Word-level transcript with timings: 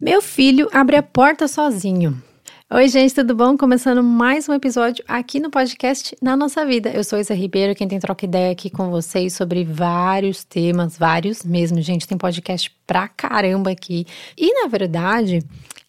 Meu 0.00 0.22
filho 0.22 0.68
abre 0.72 0.94
a 0.94 1.02
porta 1.02 1.48
sozinho. 1.48 2.22
Oi, 2.70 2.86
gente, 2.86 3.16
tudo 3.16 3.34
bom? 3.34 3.58
Começando 3.58 4.00
mais 4.00 4.48
um 4.48 4.54
episódio 4.54 5.04
aqui 5.08 5.40
no 5.40 5.50
podcast 5.50 6.16
Na 6.22 6.36
Nossa 6.36 6.64
Vida. 6.64 6.88
Eu 6.90 7.02
sou 7.02 7.18
Isa 7.18 7.34
Ribeiro, 7.34 7.74
quem 7.74 7.88
tem 7.88 7.98
troca 7.98 8.24
ideia 8.24 8.52
aqui 8.52 8.70
com 8.70 8.90
vocês 8.90 9.32
sobre 9.32 9.64
vários 9.64 10.44
temas, 10.44 10.96
vários 10.96 11.42
mesmo, 11.42 11.82
gente. 11.82 12.06
Tem 12.06 12.16
podcast 12.16 12.72
pra 12.86 13.08
caramba 13.08 13.72
aqui. 13.72 14.06
E 14.36 14.62
na 14.62 14.68
verdade, 14.68 15.40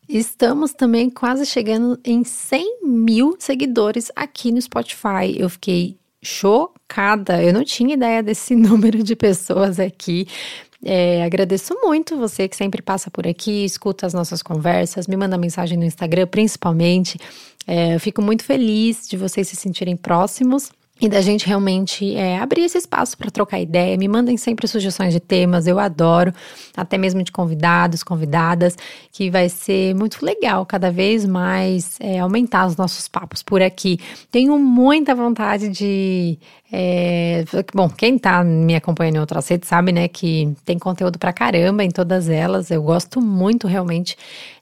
Estamos 0.09 0.73
também 0.73 1.07
quase 1.07 1.45
chegando 1.45 1.99
em 2.03 2.23
100 2.23 2.79
mil 2.81 3.35
seguidores 3.37 4.11
aqui 4.15 4.51
no 4.51 4.59
Spotify. 4.59 5.37
Eu 5.37 5.47
fiquei 5.51 5.99
chocada, 6.19 7.43
eu 7.43 7.53
não 7.53 7.63
tinha 7.63 7.93
ideia 7.93 8.23
desse 8.23 8.55
número 8.57 9.03
de 9.03 9.15
pessoas 9.15 9.79
aqui. 9.79 10.27
É, 10.83 11.23
agradeço 11.23 11.75
muito 11.81 12.17
você 12.17 12.47
que 12.47 12.55
sempre 12.55 12.81
passa 12.81 13.11
por 13.11 13.27
aqui, 13.27 13.65
escuta 13.65 14.05
as 14.05 14.13
nossas 14.13 14.41
conversas, 14.41 15.07
me 15.07 15.17
manda 15.17 15.37
mensagem 15.37 15.77
no 15.77 15.83
Instagram, 15.83 16.27
principalmente. 16.27 17.19
É, 17.67 17.95
eu 17.95 17.99
fico 17.99 18.21
muito 18.21 18.43
feliz 18.43 19.07
de 19.07 19.17
vocês 19.17 19.47
se 19.47 19.55
sentirem 19.55 19.95
próximos 19.95 20.71
e 21.01 21.07
da 21.07 21.21
gente 21.21 21.47
realmente 21.47 22.15
é, 22.15 22.37
abrir 22.37 22.63
esse 22.63 22.77
espaço 22.77 23.17
para 23.17 23.31
trocar 23.31 23.59
ideia. 23.59 23.95
Me 23.97 24.07
mandem 24.07 24.35
sempre 24.35 24.67
sugestões 24.67 25.13
de 25.13 25.19
temas, 25.19 25.65
eu 25.65 25.79
adoro, 25.79 26.33
até 26.75 26.97
mesmo 26.97 27.23
de 27.23 27.31
convidados, 27.31 28.03
convidadas, 28.03 28.75
que 29.11 29.29
vai 29.29 29.47
ser 29.47 29.95
muito 29.95 30.23
legal 30.25 30.65
cada 30.65 30.91
vez 30.91 31.25
mais 31.25 31.97
é, 32.01 32.19
aumentar 32.19 32.67
os 32.67 32.75
nossos 32.75 33.07
papos 33.07 33.41
por 33.41 33.61
aqui. 33.61 33.97
Tenho 34.29 34.57
muita 34.59 35.15
vontade 35.15 35.69
de. 35.69 36.37
É, 36.71 37.45
bom, 37.73 37.89
quem 37.89 38.17
tá 38.17 38.43
me 38.43 38.75
acompanhando 38.75 39.15
em 39.15 39.19
outras 39.19 39.47
redes 39.47 39.67
sabe, 39.67 39.91
né, 39.91 40.07
que 40.07 40.53
tem 40.65 40.77
conteúdo 40.77 41.17
pra 41.17 41.33
caramba 41.33 41.83
em 41.83 41.89
todas 41.89 42.29
elas. 42.29 42.69
Eu 42.69 42.83
gosto 42.83 43.21
muito 43.21 43.67
realmente 43.67 44.17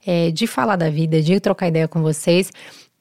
é, 0.05 0.31
de 0.31 0.45
falar 0.45 0.75
da 0.75 0.89
vida, 0.89 1.21
de 1.21 1.39
trocar 1.39 1.67
ideia 1.67 1.87
com 1.87 2.01
vocês. 2.01 2.51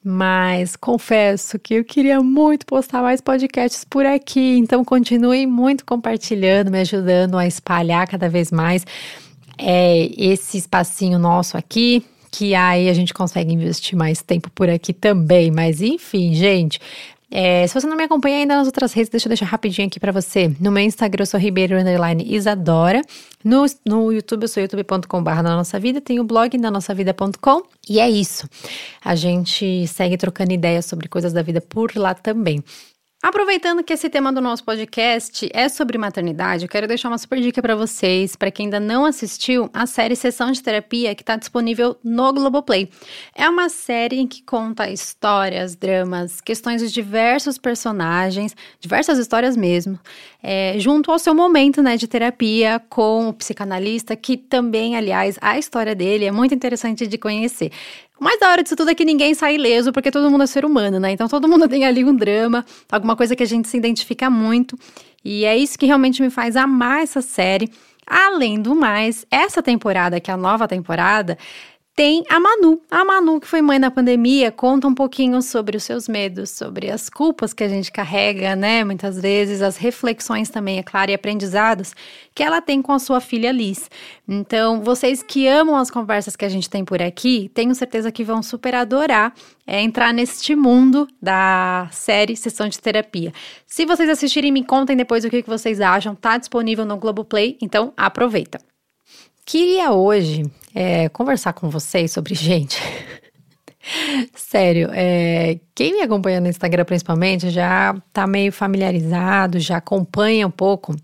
Mas 0.09 0.77
confesso 0.77 1.59
que 1.59 1.75
eu 1.75 1.85
queria 1.85 2.21
muito 2.21 2.65
postar 2.65 3.03
mais 3.03 3.21
podcasts 3.21 3.83
por 3.83 4.07
aqui, 4.07 4.57
então 4.57 4.85
continuem 4.85 5.49
muito 5.49 5.85
compartilhando, 5.85 6.71
me 6.71 6.79
ajudando 6.79 7.37
a 7.37 7.45
espalhar 7.45 8.07
cada 8.07 8.29
vez 8.29 8.53
mais 8.53 8.87
é, 9.59 10.09
esse 10.17 10.59
espacinho 10.59 11.19
nosso 11.19 11.57
aqui, 11.57 12.07
que 12.31 12.55
aí 12.55 12.89
a 12.89 12.95
gente 12.95 13.13
consegue 13.13 13.53
investir 13.53 13.99
mais 13.99 14.23
tempo 14.23 14.49
por 14.55 14.71
aqui 14.71 14.93
também. 14.93 15.51
Mas 15.51 15.83
enfim, 15.83 16.33
gente, 16.35 16.79
é, 17.31 17.67
se 17.67 17.75
você 17.75 17.87
não 17.87 17.97
me 17.97 18.05
acompanha 18.05 18.39
ainda 18.39 18.57
nas 18.57 18.67
outras 18.67 18.93
redes, 18.93 19.11
deixa 19.11 19.27
eu 19.27 19.31
deixar 19.31 19.47
rapidinho 19.47 19.89
aqui 19.89 19.99
para 19.99 20.13
você. 20.13 20.55
No 20.61 20.71
meu 20.71 20.85
Instagram 20.85 21.23
eu 21.23 21.27
sou 21.27 21.41
Ribeiro 21.41 21.77
Underline 21.79 22.25
Isadora. 22.25 23.03
No, 23.45 23.67
no 23.85 24.13
YouTube 24.13 24.45
eu 24.45 24.49
sou 24.49 24.63
youtube.com.br 24.63 25.31
na 25.43 25.57
nossa 25.57 25.79
vida. 25.79 26.01
Tem 26.01 26.21
o 26.21 26.25
blog 26.25 26.57
na 26.57 26.71
nossa 26.71 26.95
vida.com. 26.95 27.63
E 27.89 27.99
é 27.99 28.09
isso. 28.09 28.49
A 29.05 29.15
gente 29.17 29.87
segue 29.89 30.17
trocando 30.17 30.53
ideias 30.53 30.87
sobre 30.87 31.09
coisas 31.09 31.33
da 31.33 31.43
vida 31.43 31.61
por 31.61 31.97
lá 31.97 32.15
também. 32.15 32.63
Aproveitando 33.23 33.83
que 33.83 33.95
esse 33.95 34.11
tema 34.11 34.31
do 34.31 34.43
nosso 34.43 34.63
podcast 34.63 35.49
é 35.53 35.71
sobre 35.71 35.97
maternidade, 35.97 36.65
eu 36.65 36.69
quero 36.69 36.87
deixar 36.87 37.09
uma 37.09 37.17
super 37.17 37.41
dica 37.41 37.63
para 37.63 37.75
vocês, 37.75 38.37
para 38.37 38.51
quem 38.51 38.67
ainda 38.67 38.79
não 38.79 39.07
assistiu, 39.07 39.71
a 39.73 39.87
série 39.87 40.15
Sessão 40.15 40.53
de 40.53 40.63
Terapia 40.63 41.15
que 41.15 41.23
está 41.23 41.35
disponível 41.35 41.97
no 42.05 42.31
Globoplay. 42.33 42.91
É 43.35 43.49
uma 43.49 43.71
série 43.71 44.27
que 44.27 44.43
conta 44.43 44.91
histórias, 44.91 45.75
dramas, 45.75 46.43
questões 46.43 46.83
de 46.83 46.93
diversos 46.93 47.57
personagens, 47.57 48.55
diversas 48.79 49.19
histórias 49.19 49.57
mesmo, 49.57 49.99
é, 50.43 50.75
junto 50.79 51.11
ao 51.11 51.19
seu 51.19 51.35
momento 51.35 51.83
né, 51.83 51.97
de 51.97 52.07
terapia 52.07 52.79
com 52.91 53.31
o 53.31 53.33
psicanalista, 53.33 54.15
que 54.15 54.37
também, 54.37 54.95
aliás, 54.95 55.39
a 55.41 55.59
história 55.59 55.95
dele 55.95 56.27
é 56.27 56.31
muito 56.31 56.55
interessante 56.55 57.07
de 57.07 57.19
conhecer. 57.19 57.73
O 58.19 58.25
mais 58.25 58.41
da 58.41 58.51
hora 58.51 58.63
disso 58.63 58.75
tudo 58.75 58.91
é 58.91 58.95
que 58.95 59.05
ninguém 59.05 59.35
sai 59.35 59.57
ileso, 59.57 59.93
porque 59.93 60.11
todo 60.11 60.31
mundo 60.31 60.45
é 60.45 60.47
ser 60.47 60.65
humano, 60.65 60.99
né? 60.99 61.13
Então 61.13 61.29
todo 61.29 61.47
mundo 61.47 61.69
tem 61.69 61.85
ali 61.85 62.05
um 62.05 62.15
drama, 62.15 62.65
alguma 62.91 63.15
coisa 63.15 63.37
que 63.37 63.43
a 63.43 63.47
gente 63.47 63.69
se 63.69 63.77
identifica 63.77 64.31
muito. 64.31 64.79
E 65.25 65.45
é 65.45 65.57
isso 65.57 65.79
que 65.79 65.87
realmente 65.87 66.23
me 66.23 66.31
faz 66.31 66.57
amar 66.57 67.03
essa 67.03 67.21
série. 67.21 67.71
Além 68.07 68.61
do 68.63 68.75
mais, 68.75 69.27
essa 69.31 69.63
temporada, 69.63 70.21
que 70.21 70.31
é 70.31 70.35
a 70.35 70.37
nova 70.37 70.69
temporada, 70.69 71.37
tem 71.97 72.23
a 72.29 72.39
Manu. 72.39 72.79
A 72.91 73.03
Manu, 73.07 73.41
que 73.41 73.49
foi 73.49 73.63
mãe 73.63 73.79
na 73.79 73.91
pandemia, 73.91 74.53
conta 74.53 74.87
um 74.87 74.95
pouquinho 74.95 75.41
sobre 75.41 75.79
os 75.79 75.83
seus 75.83 76.07
medos, 76.07 76.51
sobre 76.51 76.91
as 76.91 77.09
culpas 77.09 77.55
que 77.55 77.65
a 77.65 77.69
gente 77.69 77.91
carrega, 77.91 78.55
né? 78.55 78.85
Muitas 78.85 79.19
vezes, 79.19 79.63
as 79.63 79.79
reflexões 79.79 80.51
também, 80.51 80.79
é 80.79 80.83
claro, 80.83 81.11
e 81.11 81.15
aprendizados 81.15 81.95
que 82.35 82.43
ela 82.43 82.61
tem 82.61 82.83
com 82.83 82.93
a 82.93 82.99
sua 82.99 83.19
filha 83.19 83.51
Liz. 83.51 83.91
Então, 84.29 84.83
vocês 84.83 85.23
que 85.23 85.49
amam 85.49 85.75
as 85.75 85.91
conversas 85.91 86.37
que 86.37 86.45
a 86.45 86.51
gente 86.51 86.69
tem 86.69 86.85
por 86.85 87.01
aqui, 87.01 87.51
tenho 87.55 87.75
certeza 87.75 88.13
que 88.13 88.23
vão 88.23 88.43
super 88.43 88.75
adorar 88.75 89.33
é, 89.67 89.81
entrar 89.81 90.13
neste 90.13 90.55
mundo 90.55 91.09
da 91.21 91.89
série 91.91 92.37
Sessão 92.37 92.69
de 92.69 92.79
Terapia. 92.79 93.33
Se 93.67 93.87
vocês 93.87 94.11
assistirem, 94.11 94.53
me 94.53 94.63
contem 94.63 94.97
depois 94.97 95.25
o 95.25 95.31
que 95.31 95.43
vocês 95.43 95.81
acham. 95.81 96.15
Tá 96.15 96.37
disponível 96.37 96.85
no 96.85 96.99
Globoplay, 96.99 97.57
então 97.61 97.95
aproveita. 97.97 98.61
Queria 99.47 99.93
hoje 99.93 100.43
é, 100.75 101.09
conversar 101.09 101.53
com 101.53 101.71
vocês 101.71 102.11
sobre 102.11 102.35
gente. 102.37 102.83
Sério, 104.35 104.91
é, 104.93 105.61
quem 105.73 105.93
me 105.93 106.03
acompanha 106.03 106.41
no 106.41 106.49
Instagram 106.49 106.85
principalmente 106.85 107.51
já 107.51 107.95
tá 108.13 108.27
meio 108.27 108.51
familiarizado, 108.51 109.61
já 109.61 109.77
acompanha 109.77 110.49
um 110.49 110.51
pouco 110.51 110.97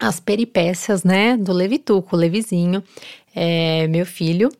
as 0.00 0.18
peripécias, 0.18 1.04
né, 1.04 1.36
do 1.36 1.52
Levituco, 1.52 2.16
o 2.16 2.18
Levizinho, 2.18 2.82
é, 3.34 3.86
meu 3.88 4.06
filho, 4.06 4.50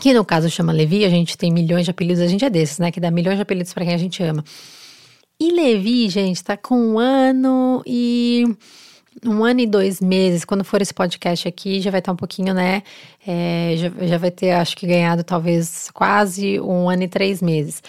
que 0.00 0.14
no 0.14 0.24
caso 0.24 0.48
chama 0.48 0.72
Levi, 0.72 1.04
a 1.04 1.10
gente 1.10 1.36
tem 1.36 1.52
milhões 1.52 1.84
de 1.84 1.90
apelidos, 1.90 2.22
a 2.22 2.26
gente 2.26 2.46
é 2.46 2.48
desses, 2.48 2.78
né, 2.78 2.90
que 2.90 2.98
dá 2.98 3.10
milhões 3.10 3.36
de 3.36 3.42
apelidos 3.42 3.74
para 3.74 3.84
quem 3.84 3.92
a 3.92 3.98
gente 3.98 4.22
ama. 4.22 4.42
E 5.38 5.52
Levi, 5.52 6.08
gente, 6.08 6.42
tá 6.42 6.56
com 6.56 6.74
um 6.74 6.98
ano 6.98 7.82
e 7.84 8.56
um 9.24 9.44
ano 9.44 9.60
e 9.60 9.66
dois 9.66 10.00
meses, 10.00 10.44
quando 10.44 10.64
for 10.64 10.82
esse 10.82 10.92
podcast 10.92 11.46
aqui, 11.48 11.80
já 11.80 11.90
vai 11.90 12.00
estar 12.00 12.12
um 12.12 12.16
pouquinho, 12.16 12.52
né? 12.52 12.82
É, 13.26 13.74
já, 13.76 14.06
já 14.06 14.18
vai 14.18 14.30
ter, 14.30 14.52
acho 14.52 14.76
que, 14.76 14.86
ganhado 14.86 15.24
talvez 15.24 15.90
quase 15.92 16.60
um 16.60 16.88
ano 16.88 17.04
e 17.04 17.08
três 17.08 17.40
meses. 17.40 17.82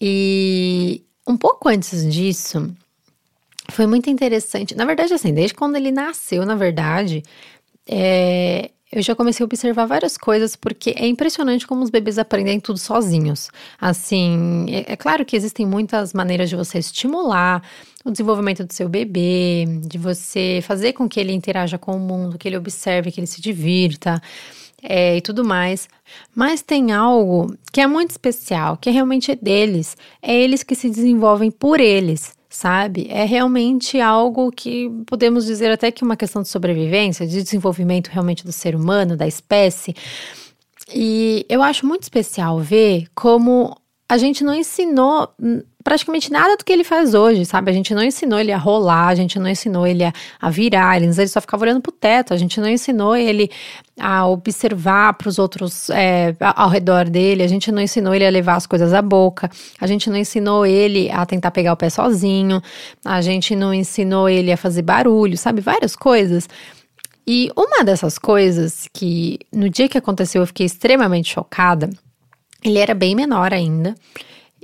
E 0.00 1.02
um 1.26 1.36
pouco 1.36 1.68
antes 1.68 2.10
disso, 2.10 2.74
foi 3.70 3.86
muito 3.86 4.08
interessante. 4.08 4.74
Na 4.74 4.84
verdade, 4.84 5.12
assim, 5.12 5.32
desde 5.32 5.54
quando 5.54 5.76
ele 5.76 5.90
nasceu, 5.90 6.44
na 6.46 6.54
verdade, 6.54 7.22
é, 7.88 8.70
eu 8.92 9.02
já 9.02 9.14
comecei 9.14 9.44
a 9.44 9.46
observar 9.46 9.86
várias 9.86 10.16
coisas, 10.16 10.56
porque 10.56 10.92
é 10.96 11.06
impressionante 11.06 11.66
como 11.66 11.82
os 11.82 11.90
bebês 11.90 12.18
aprendem 12.18 12.58
tudo 12.58 12.78
sozinhos. 12.78 13.48
Assim, 13.80 14.66
é, 14.68 14.92
é, 14.92 14.96
claro 14.96 15.24
que 15.24 15.36
existem 15.36 15.64
muitas 15.64 16.12
maneiras 16.12 16.50
de 16.50 16.56
você 16.56 16.78
estimular 16.78 17.62
o 18.04 18.10
desenvolvimento 18.10 18.64
do 18.64 18.72
seu 18.72 18.88
bebê, 18.88 19.64
de 19.82 19.96
você 19.96 20.60
fazer 20.62 20.92
com 20.92 21.08
que 21.08 21.20
ele 21.20 21.32
interaja 21.32 21.78
com 21.78 21.94
o 21.94 22.00
mundo, 22.00 22.36
que 22.36 22.48
ele 22.48 22.56
observe, 22.56 23.12
que 23.12 23.20
ele 23.20 23.28
se 23.28 23.40
divirta. 23.40 24.20
É, 24.82 25.18
e 25.18 25.20
tudo 25.20 25.44
mais. 25.44 25.90
Mas 26.34 26.62
tem 26.62 26.90
algo 26.90 27.54
que 27.70 27.82
é 27.82 27.86
muito 27.86 28.12
especial, 28.12 28.78
que 28.78 28.88
realmente 28.88 29.30
é 29.30 29.36
deles. 29.36 29.94
É 30.22 30.34
eles 30.34 30.62
que 30.62 30.74
se 30.74 30.88
desenvolvem 30.88 31.50
por 31.50 31.78
eles 31.80 32.34
sabe? 32.50 33.06
É 33.08 33.24
realmente 33.24 34.00
algo 34.00 34.50
que 34.50 34.90
podemos 35.06 35.46
dizer 35.46 35.70
até 35.70 35.92
que 35.92 36.02
uma 36.02 36.16
questão 36.16 36.42
de 36.42 36.48
sobrevivência, 36.48 37.26
de 37.26 37.42
desenvolvimento 37.42 38.08
realmente 38.08 38.44
do 38.44 38.52
ser 38.52 38.74
humano, 38.74 39.16
da 39.16 39.26
espécie. 39.26 39.94
E 40.92 41.46
eu 41.48 41.62
acho 41.62 41.86
muito 41.86 42.02
especial 42.02 42.58
ver 42.58 43.06
como 43.14 43.76
a 44.10 44.18
gente 44.18 44.42
não 44.42 44.52
ensinou 44.52 45.32
praticamente 45.84 46.32
nada 46.32 46.56
do 46.56 46.64
que 46.64 46.72
ele 46.72 46.82
faz 46.82 47.14
hoje, 47.14 47.46
sabe? 47.46 47.70
A 47.70 47.72
gente 47.72 47.94
não 47.94 48.02
ensinou 48.02 48.40
ele 48.40 48.50
a 48.50 48.58
rolar, 48.58 49.06
a 49.06 49.14
gente 49.14 49.38
não 49.38 49.48
ensinou 49.48 49.86
ele 49.86 50.02
a, 50.02 50.12
a 50.40 50.50
virar, 50.50 51.00
ele, 51.00 51.12
só 51.28 51.40
ficava 51.40 51.62
olhando 51.62 51.80
pro 51.80 51.92
teto, 51.92 52.34
a 52.34 52.36
gente 52.36 52.60
não 52.60 52.68
ensinou 52.68 53.16
ele 53.16 53.48
a 54.00 54.26
observar 54.26 55.12
para 55.14 55.28
os 55.28 55.38
outros 55.38 55.88
é, 55.90 56.34
ao 56.40 56.68
redor 56.68 57.08
dele, 57.08 57.44
a 57.44 57.46
gente 57.46 57.70
não 57.70 57.80
ensinou 57.80 58.12
ele 58.12 58.26
a 58.26 58.30
levar 58.30 58.56
as 58.56 58.66
coisas 58.66 58.92
à 58.92 59.00
boca, 59.00 59.48
a 59.80 59.86
gente 59.86 60.10
não 60.10 60.16
ensinou 60.16 60.66
ele 60.66 61.08
a 61.12 61.24
tentar 61.24 61.52
pegar 61.52 61.72
o 61.72 61.76
pé 61.76 61.88
sozinho, 61.88 62.60
a 63.04 63.20
gente 63.20 63.54
não 63.54 63.72
ensinou 63.72 64.28
ele 64.28 64.50
a 64.50 64.56
fazer 64.56 64.82
barulho, 64.82 65.38
sabe? 65.38 65.60
Várias 65.60 65.94
coisas. 65.94 66.48
E 67.24 67.48
uma 67.56 67.84
dessas 67.84 68.18
coisas 68.18 68.88
que 68.92 69.38
no 69.52 69.70
dia 69.70 69.88
que 69.88 69.96
aconteceu 69.96 70.42
eu 70.42 70.46
fiquei 70.48 70.66
extremamente 70.66 71.32
chocada, 71.32 71.88
ele 72.64 72.78
era 72.78 72.94
bem 72.94 73.14
menor 73.14 73.52
ainda. 73.52 73.94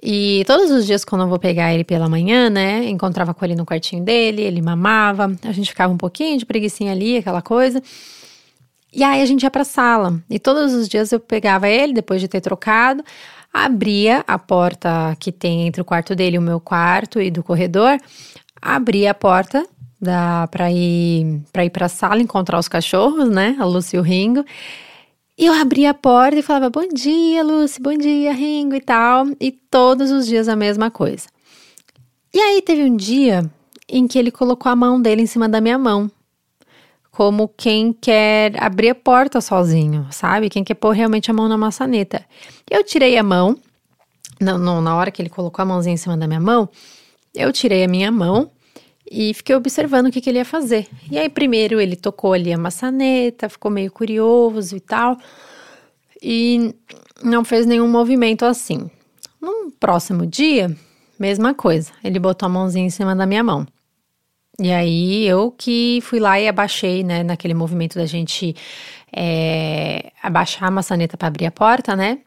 E 0.02 0.44
todos 0.46 0.70
os 0.70 0.86
dias, 0.86 1.04
quando 1.04 1.22
eu 1.22 1.28
vou 1.28 1.38
pegar 1.38 1.72
ele 1.72 1.84
pela 1.84 2.08
manhã, 2.08 2.50
né? 2.50 2.84
Encontrava 2.88 3.32
com 3.32 3.44
ele 3.44 3.54
no 3.54 3.64
quartinho 3.64 4.04
dele, 4.04 4.42
ele 4.42 4.60
mamava, 4.60 5.34
a 5.42 5.52
gente 5.52 5.70
ficava 5.70 5.92
um 5.92 5.96
pouquinho 5.96 6.38
de 6.38 6.44
preguiçinha 6.44 6.92
ali, 6.92 7.16
aquela 7.16 7.40
coisa. 7.40 7.82
E 8.92 9.02
aí 9.02 9.22
a 9.22 9.26
gente 9.26 9.42
ia 9.42 9.50
pra 9.50 9.64
sala. 9.64 10.20
E 10.28 10.38
todos 10.38 10.74
os 10.74 10.88
dias 10.88 11.12
eu 11.12 11.20
pegava 11.20 11.68
ele, 11.68 11.92
depois 11.92 12.20
de 12.20 12.28
ter 12.28 12.40
trocado, 12.40 13.02
abria 13.52 14.22
a 14.26 14.38
porta 14.38 15.16
que 15.18 15.32
tem 15.32 15.66
entre 15.66 15.80
o 15.80 15.84
quarto 15.84 16.14
dele 16.14 16.36
e 16.36 16.38
o 16.38 16.42
meu 16.42 16.60
quarto 16.60 17.20
e 17.20 17.30
do 17.30 17.42
corredor, 17.42 17.98
abria 18.60 19.12
a 19.12 19.14
porta 19.14 19.66
da 20.00 20.46
para 20.48 20.70
ir 20.70 21.40
para 21.52 21.64
ir 21.64 21.70
para 21.70 21.88
sala 21.88 22.20
encontrar 22.20 22.58
os 22.58 22.68
cachorros, 22.68 23.30
né? 23.30 23.56
A 23.58 23.64
Lúcia 23.64 23.96
e 23.96 24.00
o 24.00 24.02
Ringo. 24.02 24.44
Eu 25.38 25.52
abria 25.52 25.90
a 25.90 25.94
porta 25.94 26.38
e 26.38 26.42
falava: 26.42 26.70
Bom 26.70 26.88
dia, 26.88 27.44
Lucy, 27.44 27.78
bom 27.80 27.94
dia, 27.94 28.32
Ringo 28.32 28.74
e 28.74 28.80
tal. 28.80 29.26
E 29.38 29.52
todos 29.52 30.10
os 30.10 30.26
dias 30.26 30.48
a 30.48 30.56
mesma 30.56 30.90
coisa. 30.90 31.28
E 32.32 32.40
aí 32.40 32.62
teve 32.62 32.82
um 32.82 32.96
dia 32.96 33.50
em 33.86 34.08
que 34.08 34.18
ele 34.18 34.30
colocou 34.30 34.72
a 34.72 34.76
mão 34.76 35.00
dele 35.00 35.22
em 35.22 35.26
cima 35.26 35.46
da 35.46 35.60
minha 35.60 35.78
mão. 35.78 36.10
Como 37.10 37.48
quem 37.48 37.92
quer 37.92 38.62
abrir 38.62 38.90
a 38.90 38.94
porta 38.94 39.42
sozinho, 39.42 40.06
sabe? 40.10 40.48
Quem 40.48 40.64
quer 40.64 40.74
pôr 40.74 40.92
realmente 40.92 41.30
a 41.30 41.34
mão 41.34 41.48
na 41.48 41.58
maçaneta. 41.58 42.24
Eu 42.70 42.82
tirei 42.82 43.18
a 43.18 43.22
mão, 43.22 43.58
não, 44.40 44.58
não, 44.58 44.80
na 44.80 44.96
hora 44.96 45.10
que 45.10 45.20
ele 45.20 45.30
colocou 45.30 45.62
a 45.62 45.66
mãozinha 45.66 45.94
em 45.94 45.98
cima 45.98 46.16
da 46.16 46.26
minha 46.26 46.40
mão, 46.40 46.68
eu 47.34 47.52
tirei 47.52 47.84
a 47.84 47.88
minha 47.88 48.10
mão 48.10 48.50
e 49.10 49.32
fiquei 49.34 49.54
observando 49.54 50.06
o 50.06 50.10
que, 50.10 50.20
que 50.20 50.28
ele 50.28 50.38
ia 50.38 50.44
fazer. 50.44 50.86
E 51.10 51.18
aí, 51.18 51.28
primeiro, 51.28 51.80
ele 51.80 51.96
tocou 51.96 52.32
ali 52.32 52.52
a 52.52 52.58
maçaneta, 52.58 53.48
ficou 53.48 53.70
meio 53.70 53.90
curioso 53.90 54.76
e 54.76 54.80
tal, 54.80 55.16
e 56.22 56.74
não 57.22 57.44
fez 57.44 57.66
nenhum 57.66 57.88
movimento 57.88 58.44
assim. 58.44 58.90
No 59.40 59.70
próximo 59.78 60.26
dia, 60.26 60.76
mesma 61.18 61.54
coisa, 61.54 61.92
ele 62.02 62.18
botou 62.18 62.46
a 62.46 62.50
mãozinha 62.50 62.86
em 62.86 62.90
cima 62.90 63.14
da 63.14 63.26
minha 63.26 63.44
mão. 63.44 63.66
E 64.58 64.72
aí, 64.72 65.26
eu 65.26 65.50
que 65.50 66.00
fui 66.02 66.18
lá 66.18 66.40
e 66.40 66.48
abaixei, 66.48 67.04
né, 67.04 67.22
naquele 67.22 67.52
movimento 67.52 67.96
da 67.96 68.06
gente 68.06 68.56
é, 69.14 70.10
abaixar 70.22 70.68
a 70.68 70.70
maçaneta 70.70 71.16
para 71.16 71.28
abrir 71.28 71.46
a 71.46 71.50
porta, 71.50 71.94
né, 71.94 72.20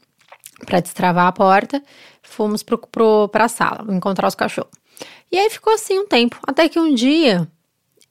para 0.66 0.80
destravar 0.80 1.26
a 1.26 1.32
porta, 1.32 1.82
fomos 2.22 2.64
para 2.64 3.46
a 3.46 3.48
sala 3.48 3.86
encontrar 3.94 4.28
os 4.28 4.36
cachorros. 4.36 4.72
E 5.32 5.38
aí 5.38 5.50
ficou 5.50 5.74
assim 5.74 6.00
um 6.00 6.08
tempo, 6.08 6.40
até 6.48 6.68
que 6.68 6.80
um 6.80 6.94
dia 6.94 7.48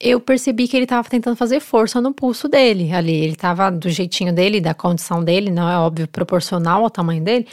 eu 0.00 0.20
percebi 0.20 0.69
que 0.69 0.76
ele 0.76 0.85
estava 0.85 1.08
tentando 1.08 1.37
fazer 1.37 1.61
força 1.61 2.00
no 2.00 2.14
pulso 2.14 2.49
dele 2.49 2.93
ali. 2.93 3.14
Ele 3.14 3.32
estava 3.32 3.70
do 3.70 3.90
jeitinho 3.90 4.32
dele, 4.32 4.61
da 4.61 4.75
condição 4.75 5.23
dele, 5.25 5.50
não 5.50 5.69
é 5.69 5.76
óbvio 5.76 6.06
proporcional 6.06 6.85
ao 6.85 6.90
tamanho 6.90 7.23
dele, 7.23 7.46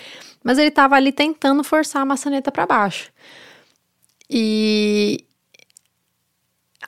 mas 0.43 0.57
ele 0.59 0.67
estava 0.67 0.95
ali 0.95 1.11
tentando 1.11 1.63
forçar 1.63 2.03
a 2.03 2.05
maçaneta 2.05 2.51
para 2.51 2.67
baixo. 2.67 3.11
E 4.29 5.23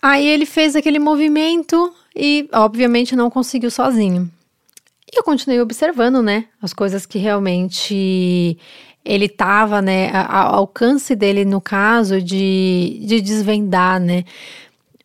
aí 0.02 0.28
ele 0.28 0.46
fez 0.46 0.76
aquele 0.76 1.00
movimento 1.00 1.94
e, 2.16 2.48
obviamente, 2.54 3.16
não 3.16 3.30
conseguiu 3.30 3.72
sozinho. 3.72 4.32
E 5.12 5.18
eu 5.18 5.24
continuei 5.24 5.62
observando, 5.62 6.22
né, 6.22 6.46
as 6.62 6.74
coisas 6.74 7.06
que 7.06 7.18
realmente 7.18 8.58
ele 9.04 9.26
estava, 9.26 9.82
né, 9.82 10.12
ao 10.14 10.56
alcance 10.56 11.16
dele 11.16 11.46
no 11.46 11.62
caso 11.62 12.22
de, 12.22 13.02
de 13.06 13.22
desvendar, 13.22 14.00
né. 14.00 14.24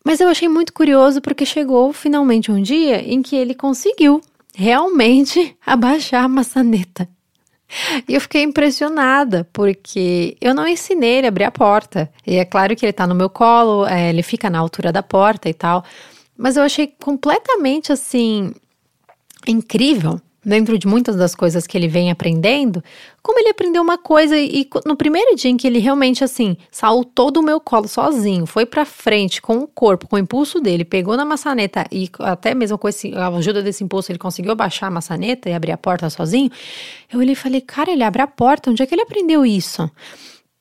Mas 0.04 0.20
eu 0.20 0.28
achei 0.28 0.48
muito 0.48 0.72
curioso 0.72 1.20
porque 1.20 1.46
chegou 1.46 1.92
finalmente 1.92 2.50
um 2.50 2.60
dia 2.60 3.00
em 3.00 3.22
que 3.22 3.36
ele 3.36 3.54
conseguiu 3.54 4.20
realmente 4.54 5.56
abaixar 5.64 6.24
a 6.24 6.28
maçaneta. 6.28 7.08
E 8.06 8.14
eu 8.14 8.20
fiquei 8.20 8.42
impressionada, 8.42 9.48
porque 9.50 10.36
eu 10.40 10.54
não 10.54 10.68
ensinei 10.68 11.18
ele 11.18 11.26
a 11.26 11.28
abrir 11.28 11.44
a 11.44 11.50
porta. 11.50 12.12
E 12.26 12.36
é 12.36 12.44
claro 12.44 12.76
que 12.76 12.84
ele 12.84 12.92
tá 12.92 13.06
no 13.06 13.14
meu 13.14 13.30
colo, 13.30 13.86
é, 13.86 14.10
ele 14.10 14.22
fica 14.22 14.50
na 14.50 14.58
altura 14.58 14.92
da 14.92 15.02
porta 15.02 15.48
e 15.48 15.54
tal. 15.54 15.82
Mas 16.36 16.56
eu 16.56 16.62
achei 16.64 16.86
completamente 16.86 17.92
assim 17.92 18.52
incrível 19.46 20.20
dentro 20.44 20.76
de 20.76 20.86
muitas 20.86 21.16
das 21.16 21.34
coisas 21.34 21.66
que 21.66 21.76
ele 21.76 21.86
vem 21.86 22.10
aprendendo, 22.10 22.82
como 23.22 23.38
ele 23.38 23.48
aprendeu 23.48 23.80
uma 23.80 23.96
coisa 23.96 24.36
e 24.36 24.68
no 24.84 24.96
primeiro 24.96 25.36
dia 25.36 25.50
em 25.50 25.56
que 25.56 25.66
ele 25.66 25.78
realmente 25.78 26.24
assim 26.24 26.56
saltou 26.70 27.30
do 27.30 27.42
meu 27.42 27.60
colo 27.60 27.86
sozinho, 27.86 28.44
foi 28.44 28.66
para 28.66 28.84
frente 28.84 29.40
com 29.40 29.58
o 29.58 29.68
corpo, 29.68 30.08
com 30.08 30.16
o 30.16 30.18
impulso 30.18 30.60
dele, 30.60 30.84
pegou 30.84 31.16
na 31.16 31.24
maçaneta 31.24 31.86
e 31.92 32.10
até 32.18 32.54
mesmo 32.54 32.76
com 32.76 32.88
esse, 32.88 33.14
a 33.14 33.28
ajuda 33.28 33.62
desse 33.62 33.84
impulso 33.84 34.10
ele 34.10 34.18
conseguiu 34.18 34.54
baixar 34.56 34.88
a 34.88 34.90
maçaneta 34.90 35.48
e 35.48 35.52
abrir 35.52 35.72
a 35.72 35.76
porta 35.76 36.10
sozinho. 36.10 36.50
Eu 37.12 37.20
olhei 37.20 37.32
e 37.32 37.36
falei, 37.36 37.60
cara, 37.60 37.92
ele 37.92 38.02
abre 38.02 38.22
a 38.22 38.26
porta, 38.26 38.70
onde 38.70 38.82
é 38.82 38.86
que 38.86 38.94
ele 38.94 39.02
aprendeu 39.02 39.46
isso? 39.46 39.88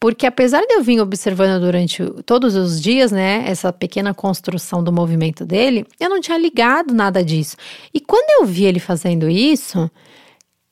Porque 0.02 0.26
apesar 0.26 0.62
de 0.66 0.74
eu 0.74 0.82
vir 0.82 1.00
observando 1.00 1.62
durante 1.62 2.04
todos 2.26 2.56
os 2.56 2.82
dias, 2.82 3.12
né, 3.12 3.44
essa 3.46 3.72
pequena 3.72 4.16
construção 4.16 4.84
do 4.84 4.92
movimento 4.92 5.46
dele, 5.46 5.86
eu 6.00 6.10
não 6.10 6.20
tinha 6.20 6.40
ligado 6.40 6.92
nada 6.92 7.24
disso. 7.24 7.56
E 7.94 8.00
quando 8.00 8.42
eu 8.42 8.48
vi 8.48 8.66
ele 8.66 8.80
fazendo 8.80 9.30
isso, 9.30 9.92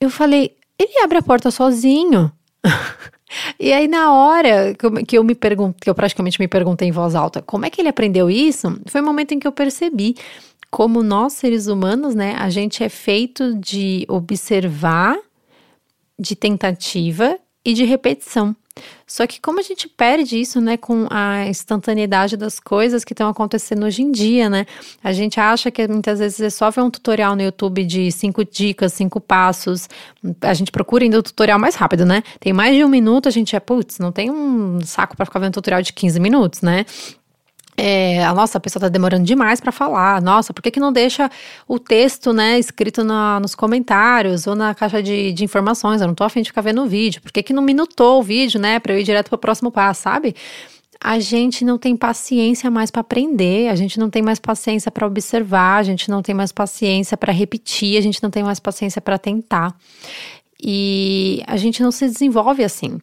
eu 0.00 0.10
falei, 0.10 0.56
ele 0.76 0.98
abre 0.98 1.18
a 1.18 1.22
porta 1.22 1.48
sozinho. 1.52 2.32
e 3.56 3.72
aí 3.72 3.86
na 3.86 4.12
hora 4.12 4.74
que 5.06 5.16
eu 5.16 5.22
me 5.22 5.36
perguntei, 5.36 5.88
eu 5.88 5.94
praticamente 5.94 6.40
me 6.40 6.48
perguntei 6.48 6.88
em 6.88 6.92
voz 6.92 7.14
alta, 7.14 7.40
como 7.40 7.64
é 7.64 7.70
que 7.70 7.80
ele 7.80 7.88
aprendeu 7.88 8.28
isso? 8.28 8.80
Foi 8.86 9.00
o 9.00 9.04
momento 9.04 9.30
em 9.30 9.38
que 9.38 9.46
eu 9.46 9.52
percebi 9.52 10.16
como 10.72 11.04
nós 11.04 11.34
seres 11.34 11.68
humanos, 11.68 12.16
né, 12.16 12.34
a 12.36 12.50
gente 12.50 12.82
é 12.82 12.88
feito 12.88 13.54
de 13.54 14.04
observar, 14.08 15.16
de 16.18 16.34
tentativa 16.34 17.38
e 17.64 17.74
de 17.74 17.84
repetição. 17.84 18.56
Só 19.06 19.26
que 19.26 19.40
como 19.40 19.58
a 19.58 19.62
gente 19.62 19.88
perde 19.88 20.40
isso, 20.40 20.60
né, 20.60 20.76
com 20.76 21.06
a 21.10 21.46
instantaneidade 21.46 22.36
das 22.36 22.60
coisas 22.60 23.04
que 23.04 23.12
estão 23.12 23.28
acontecendo 23.28 23.84
hoje 23.84 24.02
em 24.02 24.12
dia, 24.12 24.48
né? 24.48 24.66
A 25.02 25.12
gente 25.12 25.40
acha 25.40 25.70
que 25.70 25.86
muitas 25.88 26.20
vezes 26.20 26.40
é 26.40 26.50
só 26.50 26.70
ver 26.70 26.80
um 26.80 26.90
tutorial 26.90 27.34
no 27.34 27.42
YouTube 27.42 27.84
de 27.84 28.12
cinco 28.12 28.44
dicas, 28.44 28.92
cinco 28.92 29.20
passos. 29.20 29.88
A 30.40 30.54
gente 30.54 30.70
procura 30.70 31.02
ainda 31.02 31.18
o 31.18 31.22
tutorial 31.22 31.58
mais 31.58 31.74
rápido, 31.74 32.06
né? 32.06 32.22
Tem 32.38 32.52
mais 32.52 32.76
de 32.76 32.84
um 32.84 32.88
minuto, 32.88 33.28
a 33.28 33.32
gente 33.32 33.56
é, 33.56 33.60
putz, 33.60 33.98
não 33.98 34.12
tem 34.12 34.30
um 34.30 34.80
saco 34.82 35.16
para 35.16 35.26
ficar 35.26 35.40
vendo 35.40 35.54
tutorial 35.54 35.82
de 35.82 35.92
15 35.92 36.20
minutos, 36.20 36.62
né? 36.62 36.84
É, 37.82 38.22
a 38.26 38.34
nossa, 38.34 38.58
a 38.58 38.60
pessoa 38.60 38.78
tá 38.78 38.88
demorando 38.90 39.24
demais 39.24 39.58
para 39.58 39.72
falar. 39.72 40.20
Nossa, 40.20 40.52
por 40.52 40.60
que, 40.60 40.70
que 40.70 40.78
não 40.78 40.92
deixa 40.92 41.30
o 41.66 41.78
texto, 41.78 42.30
né, 42.30 42.58
escrito 42.58 43.02
na, 43.02 43.40
nos 43.40 43.54
comentários 43.54 44.46
ou 44.46 44.54
na 44.54 44.74
caixa 44.74 45.02
de, 45.02 45.32
de 45.32 45.44
informações? 45.44 46.02
Eu 46.02 46.06
não 46.06 46.14
tô 46.14 46.22
afim 46.22 46.42
de 46.42 46.50
ficar 46.50 46.60
vendo 46.60 46.82
o 46.82 46.86
vídeo. 46.86 47.22
Por 47.22 47.32
que, 47.32 47.42
que 47.42 47.54
não 47.54 47.62
minutou 47.62 48.20
o 48.20 48.22
vídeo, 48.22 48.60
né, 48.60 48.78
para 48.78 48.92
eu 48.92 49.00
ir 49.00 49.02
direto 49.02 49.30
pro 49.30 49.38
próximo 49.38 49.72
passo, 49.72 50.02
sabe? 50.02 50.36
A 51.02 51.18
gente 51.18 51.64
não 51.64 51.78
tem 51.78 51.96
paciência 51.96 52.70
mais 52.70 52.90
para 52.90 53.00
aprender, 53.00 53.70
a 53.70 53.74
gente 53.74 53.98
não 53.98 54.10
tem 54.10 54.20
mais 54.20 54.38
paciência 54.38 54.90
para 54.90 55.06
observar, 55.06 55.78
a 55.78 55.82
gente 55.82 56.10
não 56.10 56.20
tem 56.20 56.34
mais 56.34 56.52
paciência 56.52 57.16
para 57.16 57.32
repetir, 57.32 57.96
a 57.96 58.02
gente 58.02 58.22
não 58.22 58.28
tem 58.28 58.42
mais 58.42 58.60
paciência 58.60 59.00
para 59.00 59.16
tentar. 59.16 59.74
E 60.62 61.42
a 61.46 61.56
gente 61.56 61.82
não 61.82 61.90
se 61.90 62.06
desenvolve 62.06 62.62
assim, 62.62 62.98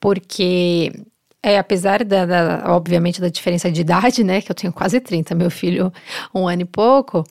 porque 0.00 0.90
é, 1.46 1.58
apesar 1.58 2.02
da, 2.02 2.26
da, 2.26 2.64
obviamente, 2.74 3.20
da 3.20 3.28
diferença 3.28 3.70
de 3.70 3.80
idade, 3.80 4.24
né? 4.24 4.40
Que 4.40 4.50
eu 4.50 4.54
tenho 4.54 4.72
quase 4.72 4.98
30, 4.98 5.32
meu 5.36 5.48
filho 5.48 5.92
um 6.34 6.48
ano 6.48 6.62
e 6.62 6.64
pouco, 6.64 7.22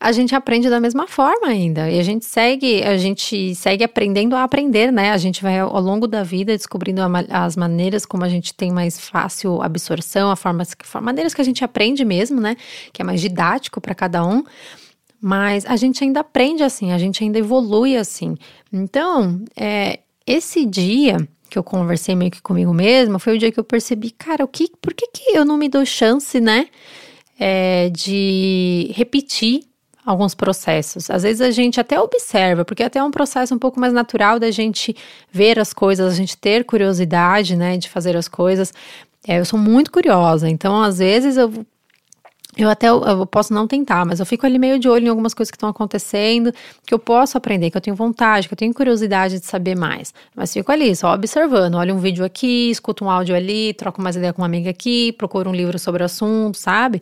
a 0.00 0.10
gente 0.10 0.34
aprende 0.34 0.68
da 0.68 0.80
mesma 0.80 1.06
forma 1.06 1.46
ainda. 1.46 1.88
E 1.88 1.96
a 1.96 2.02
gente 2.02 2.24
segue, 2.24 2.82
a 2.82 2.98
gente 2.98 3.54
segue 3.54 3.84
aprendendo 3.84 4.34
a 4.34 4.42
aprender, 4.42 4.90
né? 4.90 5.12
A 5.12 5.16
gente 5.16 5.40
vai 5.44 5.60
ao 5.60 5.80
longo 5.80 6.08
da 6.08 6.24
vida 6.24 6.56
descobrindo 6.56 7.00
as 7.30 7.56
maneiras 7.56 8.04
como 8.04 8.24
a 8.24 8.28
gente 8.28 8.52
tem 8.52 8.72
mais 8.72 8.98
fácil 8.98 9.62
absorção, 9.62 10.32
a 10.32 10.34
forma, 10.34 10.64
maneiras 11.00 11.32
que 11.32 11.40
a 11.40 11.44
gente 11.44 11.64
aprende 11.64 12.04
mesmo, 12.04 12.40
né? 12.40 12.56
Que 12.92 13.00
é 13.00 13.04
mais 13.04 13.20
didático 13.20 13.80
para 13.80 13.94
cada 13.94 14.26
um. 14.26 14.42
Mas 15.20 15.64
a 15.66 15.76
gente 15.76 16.02
ainda 16.02 16.18
aprende 16.18 16.64
assim, 16.64 16.90
a 16.90 16.98
gente 16.98 17.22
ainda 17.22 17.38
evolui 17.38 17.96
assim. 17.96 18.36
Então, 18.72 19.40
é, 19.56 20.00
esse 20.26 20.66
dia 20.66 21.28
que 21.52 21.58
eu 21.58 21.62
conversei 21.62 22.16
meio 22.16 22.30
que 22.30 22.40
comigo 22.40 22.72
mesma, 22.72 23.18
foi 23.18 23.36
o 23.36 23.38
dia 23.38 23.52
que 23.52 23.60
eu 23.60 23.64
percebi, 23.64 24.10
cara, 24.10 24.42
o 24.42 24.48
que, 24.48 24.70
por 24.80 24.94
que, 24.94 25.06
que 25.08 25.36
eu 25.36 25.44
não 25.44 25.58
me 25.58 25.68
dou 25.68 25.84
chance, 25.84 26.40
né, 26.40 26.68
é, 27.38 27.90
de 27.90 28.90
repetir 28.94 29.64
alguns 30.04 30.34
processos. 30.34 31.10
Às 31.10 31.22
vezes 31.22 31.42
a 31.42 31.50
gente 31.50 31.78
até 31.78 32.00
observa, 32.00 32.64
porque 32.64 32.82
até 32.82 32.98
é 32.98 33.04
um 33.04 33.10
processo 33.10 33.54
um 33.54 33.58
pouco 33.58 33.78
mais 33.78 33.92
natural 33.92 34.38
da 34.38 34.50
gente 34.50 34.96
ver 35.30 35.58
as 35.58 35.74
coisas, 35.74 36.10
a 36.10 36.16
gente 36.16 36.38
ter 36.38 36.64
curiosidade, 36.64 37.54
né, 37.54 37.76
de 37.76 37.88
fazer 37.90 38.16
as 38.16 38.28
coisas. 38.28 38.72
É, 39.28 39.38
eu 39.38 39.44
sou 39.44 39.58
muito 39.58 39.92
curiosa, 39.92 40.48
então 40.48 40.82
às 40.82 40.98
vezes 40.98 41.36
eu 41.36 41.52
eu 42.56 42.68
até 42.68 42.88
eu 42.88 43.26
posso 43.26 43.54
não 43.54 43.66
tentar, 43.66 44.04
mas 44.04 44.20
eu 44.20 44.26
fico 44.26 44.44
ali 44.44 44.58
meio 44.58 44.78
de 44.78 44.86
olho 44.86 45.06
em 45.06 45.08
algumas 45.08 45.32
coisas 45.32 45.50
que 45.50 45.56
estão 45.56 45.70
acontecendo, 45.70 46.52
que 46.86 46.92
eu 46.92 46.98
posso 46.98 47.38
aprender, 47.38 47.70
que 47.70 47.76
eu 47.78 47.80
tenho 47.80 47.96
vontade, 47.96 48.46
que 48.46 48.52
eu 48.52 48.58
tenho 48.58 48.74
curiosidade 48.74 49.40
de 49.40 49.46
saber 49.46 49.74
mais. 49.74 50.12
Mas 50.36 50.52
fico 50.52 50.70
ali, 50.70 50.94
só 50.94 51.14
observando. 51.14 51.76
Olho 51.76 51.94
um 51.94 51.98
vídeo 51.98 52.24
aqui, 52.24 52.70
escuto 52.70 53.06
um 53.06 53.10
áudio 53.10 53.34
ali, 53.34 53.72
troco 53.72 54.02
mais 54.02 54.16
ideia 54.16 54.34
com 54.34 54.42
uma 54.42 54.46
amiga 54.46 54.68
aqui, 54.68 55.12
procuro 55.12 55.48
um 55.48 55.54
livro 55.54 55.78
sobre 55.78 56.02
o 56.02 56.06
assunto, 56.06 56.58
sabe? 56.58 57.00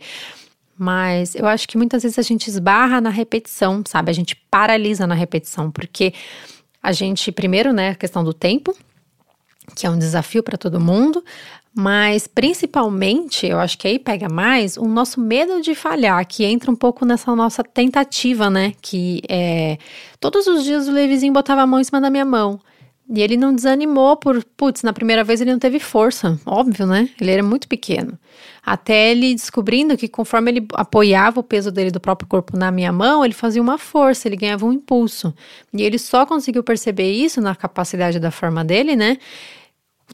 Mas 0.79 1.35
eu 1.35 1.47
acho 1.47 1.69
que 1.69 1.77
muitas 1.77 2.05
vezes 2.05 2.19
a 2.19 2.23
gente 2.23 2.47
esbarra 2.47 3.01
na 3.01 3.11
repetição, 3.11 3.83
sabe? 3.87 4.11
A 4.11 4.15
gente 4.15 4.37
paralisa 4.51 5.05
na 5.05 5.15
repetição, 5.15 5.69
porque 5.69 6.15
a 6.81 6.93
gente, 6.93 7.33
primeiro, 7.33 7.73
né, 7.73 7.91
a 7.91 7.95
questão 7.97 8.23
do 8.23 8.33
tempo, 8.33 8.75
que 9.75 9.87
é 9.87 9.91
um 9.91 9.99
desafio 9.99 10.43
para 10.43 10.59
todo 10.59 10.81
mundo, 10.81 11.23
mas 11.75 12.27
principalmente, 12.27 13.47
eu 13.47 13.59
acho 13.59 13.79
que 13.79 13.87
aí 13.87 13.99
pega 13.99 14.29
mais 14.29 14.77
o 14.77 14.87
nosso 14.87 15.21
medo 15.21 15.61
de 15.61 15.75
falhar, 15.75 16.27
que 16.27 16.45
entra 16.45 16.71
um 16.71 16.75
pouco 16.75 17.05
nessa 17.05 17.35
nossa 17.35 17.63
tentativa, 17.63 18.51
né? 18.51 18.75
Que 18.83 19.23
é. 19.29 19.79
Todos 20.19 20.47
os 20.47 20.65
dias 20.65 20.89
o 20.89 20.93
Levizinho 20.93 21.33
botava 21.33 21.63
a 21.63 21.67
mão 21.67 21.81
em 21.81 21.85
cima 21.85 22.01
da 22.01 22.11
minha 22.11 22.25
mão. 22.25 22.61
E 23.13 23.21
ele 23.21 23.37
não 23.37 23.53
desanimou 23.53 24.17
por, 24.17 24.45
putz, 24.57 24.85
na 24.85 24.93
primeira 24.93 25.25
vez 25.25 25.41
ele 25.41 25.51
não 25.51 25.59
teve 25.59 25.81
força, 25.81 26.39
óbvio, 26.47 26.87
né? 26.87 27.09
Ele 27.21 27.33
era 27.33 27.43
muito 27.43 27.67
pequeno. 27.67 28.17
Até 28.65 29.11
ele 29.11 29.35
descobrindo 29.35 29.97
que 29.97 30.07
conforme 30.07 30.53
ele 30.53 30.67
apoiava 30.75 31.41
o 31.41 31.43
peso 31.43 31.73
dele 31.73 31.91
do 31.91 31.99
próprio 31.99 32.29
corpo 32.29 32.57
na 32.57 32.71
minha 32.71 32.93
mão, 32.93 33.25
ele 33.25 33.35
fazia 33.35 33.61
uma 33.61 33.79
força, 33.79 34.29
ele 34.29 34.37
ganhava 34.37 34.65
um 34.65 34.73
impulso. 34.73 35.35
E 35.75 35.83
ele 35.83 35.99
só 35.99 36.25
conseguiu 36.25 36.63
perceber 36.63 37.11
isso 37.11 37.41
na 37.41 37.57
capacidade 37.57 38.21
da 38.21 38.31
forma 38.31 38.65
dele, 38.65 38.95
né? 38.95 39.19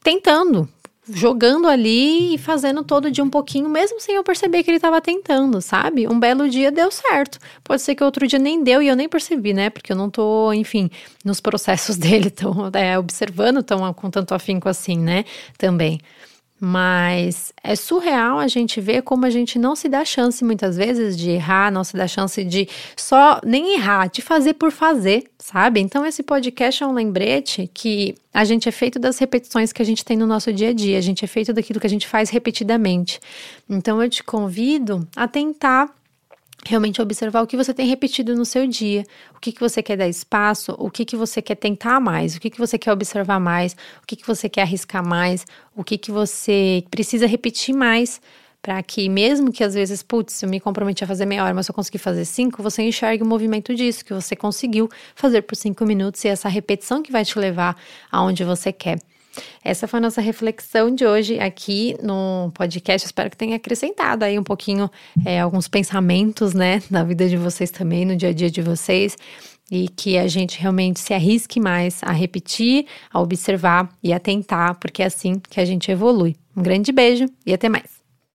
Tentando, 0.03 0.69
jogando 1.09 1.69
ali 1.69 2.35
e 2.35 2.38
fazendo 2.38 2.83
todo 2.83 3.11
dia 3.11 3.23
um 3.23 3.31
pouquinho, 3.31 3.69
mesmo 3.69 4.00
sem 4.00 4.15
eu 4.15 4.25
perceber 4.25 4.62
que 4.62 4.71
ele 4.71 4.76
estava 4.76 5.00
tentando, 5.00 5.61
sabe? 5.61 6.09
Um 6.09 6.19
belo 6.19 6.49
dia 6.49 6.73
deu 6.73 6.91
certo. 6.91 7.38
Pode 7.62 7.83
ser 7.83 7.95
que 7.95 8.03
outro 8.03 8.26
dia 8.26 8.38
nem 8.38 8.62
deu 8.62 8.83
e 8.83 8.88
eu 8.88 8.97
nem 8.97 9.09
percebi, 9.09 9.53
né? 9.53 9.71
Porque 9.71 9.93
eu 9.93 9.97
não 9.97 10.11
tô, 10.11 10.53
enfim, 10.53 10.91
nos 11.25 11.41
processos 11.41 11.97
dele, 11.99 12.31
tão 12.31 12.71
é, 12.75 12.99
observando 12.99 13.62
tão 13.62 13.93
com 13.95 14.11
tanto 14.11 14.35
afinco 14.35 14.69
assim, 14.69 14.99
né? 14.99 15.25
Também. 15.59 16.00
Mas 16.59 17.53
é 17.63 17.77
surreal 17.77 18.39
a 18.39 18.49
gente 18.49 18.81
ver 18.81 19.03
como 19.03 19.27
a 19.27 19.31
gente 19.31 19.59
não 19.59 19.77
se 19.77 19.89
dá 19.89 20.05
chance 20.05 20.43
muitas 20.43 20.77
vezes 20.77 21.17
de 21.17 21.31
errar, 21.31 21.71
não 21.71 21.85
se 21.85 21.95
dá 21.95 22.09
chance 22.09 22.43
de 22.43 22.67
só 22.97 23.41
nem 23.45 23.75
errar, 23.75 24.07
de 24.09 24.23
fazer 24.23 24.55
por 24.55 24.73
fazer, 24.73 25.25
sabe? 25.39 25.81
Então 25.81 26.05
esse 26.07 26.23
podcast 26.23 26.83
é 26.83 26.87
um 26.87 26.95
lembrete 26.95 27.71
que 27.75 28.15
a 28.33 28.43
gente 28.45 28.69
é 28.69 28.73
feito 28.73 28.99
das 28.99 29.19
repetições 29.19 29.71
que 29.71 29.83
a 29.83 29.85
gente 29.85 30.03
tem 30.03 30.17
no 30.17 30.27
nosso 30.27 30.51
dia 30.51 30.71
a 30.71 30.73
dia, 30.73 30.97
a 30.97 31.03
gente 31.03 31.25
é 31.25 31.29
feito 31.29 31.53
daquilo 31.53 31.79
que 31.79 31.87
a 31.87 31.91
gente 31.91 32.07
faz 32.07 32.31
repetidamente. 32.31 33.21
Então 33.69 34.03
eu 34.03 34.09
te 34.09 34.25
convido 34.25 35.07
a 35.15 35.29
tentar 35.29 35.95
realmente 36.66 37.00
observar 37.00 37.42
o 37.42 37.46
que 37.46 37.56
você 37.56 37.73
tem 37.73 37.87
repetido 37.87 38.35
no 38.35 38.44
seu 38.44 38.66
dia, 38.66 39.04
o 39.35 39.40
que, 39.40 39.52
que 39.52 39.61
você 39.61 39.82
quer 39.82 39.96
dar 39.96 40.08
espaço, 40.08 40.75
o 40.78 40.90
que, 40.90 41.04
que 41.04 41.16
você 41.16 41.40
quer 41.40 41.54
tentar 41.54 42.00
mais, 42.00 42.37
o 42.37 42.40
que, 42.40 42.50
que 42.50 42.58
você 42.58 42.76
quer 42.76 42.92
observar 42.92 43.40
mais, 43.40 43.75
o 44.02 44.06
que, 44.06 44.16
que 44.16 44.26
você 44.26 44.49
quer 44.49 44.62
arriscar 44.62 45.06
mais, 45.06 45.46
o 45.75 45.82
que, 45.82 45.96
que 45.96 46.11
você 46.11 46.85
precisa 46.90 47.26
repetir 47.26 47.75
mais 47.75 48.20
para 48.61 48.82
que 48.82 49.08
mesmo 49.08 49.52
que 49.52 49.62
às 49.62 49.75
vezes, 49.75 50.02
putz, 50.02 50.42
eu 50.42 50.49
me 50.49 50.58
comprometi 50.58 51.04
a 51.04 51.06
fazer 51.06 51.25
meia 51.25 51.44
hora, 51.44 51.54
mas 51.54 51.68
eu 51.68 51.75
consegui 51.75 51.99
fazer 51.99 52.25
cinco, 52.25 52.62
você 52.62 52.82
enxergue 52.82 53.23
o 53.23 53.26
movimento 53.26 53.73
disso, 53.75 54.04
que 54.04 54.12
você 54.12 54.35
conseguiu 54.35 54.88
fazer 55.14 55.42
por 55.42 55.54
cinco 55.54 55.85
minutos 55.87 56.25
e 56.25 56.28
essa 56.28 56.49
repetição 56.49 57.00
que 57.00 57.12
vai 57.12 57.25
te 57.25 57.38
levar 57.38 57.76
aonde 58.11 58.42
você 58.42 58.73
quer. 58.73 58.99
Essa 59.62 59.87
foi 59.88 59.99
a 59.99 60.00
nossa 60.00 60.21
reflexão 60.21 60.95
de 60.95 61.07
hoje 61.07 61.38
aqui 61.38 61.97
no 62.02 62.50
podcast. 62.55 63.07
Espero 63.07 63.31
que 63.31 63.37
tenha 63.37 63.57
acrescentado 63.57 64.25
aí 64.25 64.38
um 64.38 64.43
pouquinho 64.43 64.90
é, 65.25 65.40
alguns 65.40 65.69
pensamentos, 65.69 66.55
né, 66.55 66.83
na 66.90 67.05
vida 67.05 67.28
de 67.28 67.37
vocês 67.37 67.71
também, 67.71 68.05
no 68.05 68.16
dia 68.16 68.31
a 68.31 68.33
dia 68.33 68.50
de 68.50 68.62
vocês. 68.62 69.16
E 69.71 69.88
que 69.88 70.16
a 70.16 70.28
gente 70.28 70.61
realmente 70.61 71.00
se 71.00 71.12
arrisque 71.12 71.59
mais 71.59 72.00
a 72.02 72.12
repetir, 72.12 72.87
a 73.12 73.21
observar 73.21 73.88
e 74.00 74.12
a 74.12 74.21
tentar, 74.21 74.75
porque 74.76 75.02
é 75.02 75.07
assim 75.07 75.40
que 75.50 75.61
a 75.61 75.64
gente 75.64 75.90
evolui. 75.90 76.37
Um 76.57 76.62
grande 76.62 76.93
beijo 76.93 77.26
e 77.45 77.52
até 77.52 77.69
mais. 77.69 77.96